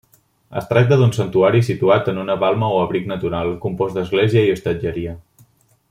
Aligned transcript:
Es 0.61 0.69
tracta 0.69 0.95
d'un 1.01 1.11
santuari 1.17 1.61
situat 1.67 2.09
en 2.13 2.21
una 2.23 2.37
balma 2.45 2.71
o 2.77 2.79
abric 2.87 3.05
natural, 3.13 3.53
compost 3.67 4.01
d'església 4.01 4.45
i 4.49 4.53
hostatgeria. 4.57 5.17